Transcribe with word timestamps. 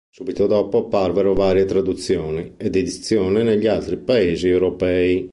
Subito 0.09 0.47
dopo 0.47 0.79
apparvero 0.79 1.35
varie 1.35 1.65
traduzioni 1.65 2.55
ed 2.57 2.75
edizioni 2.75 3.43
negli 3.43 3.67
altri 3.67 3.97
paesi 3.97 4.47
europei. 4.47 5.29